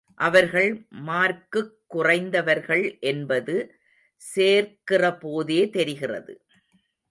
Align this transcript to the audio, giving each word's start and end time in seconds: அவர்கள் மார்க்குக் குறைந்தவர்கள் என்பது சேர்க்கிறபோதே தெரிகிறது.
அவர்கள் 0.19 0.69
மார்க்குக் 1.01 1.73
குறைந்தவர்கள் 1.87 2.99
என்பது 3.03 3.55
சேர்க்கிறபோதே 4.21 5.69
தெரிகிறது. 5.69 6.33